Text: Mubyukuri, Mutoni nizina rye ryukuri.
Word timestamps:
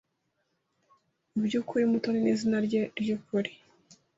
Mubyukuri, 1.33 1.83
Mutoni 1.91 2.19
nizina 2.23 2.57
rye 2.65 2.81
ryukuri. 3.01 3.51